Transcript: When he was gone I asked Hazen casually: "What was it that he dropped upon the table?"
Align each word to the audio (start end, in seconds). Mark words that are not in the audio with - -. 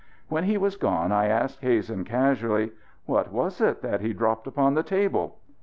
When 0.29 0.45
he 0.45 0.57
was 0.57 0.77
gone 0.77 1.11
I 1.11 1.27
asked 1.27 1.61
Hazen 1.61 2.05
casually: 2.05 2.71
"What 3.05 3.31
was 3.31 3.61
it 3.61 3.83
that 3.83 4.01
he 4.01 4.13
dropped 4.13 4.47
upon 4.47 4.73
the 4.73 4.81
table?" 4.81 5.37